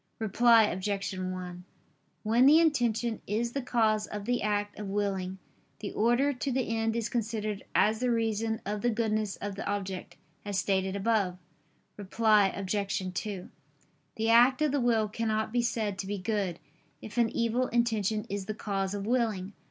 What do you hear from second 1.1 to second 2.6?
1: When the